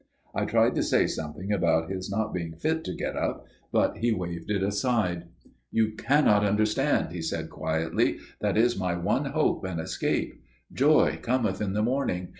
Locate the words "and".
9.63-9.79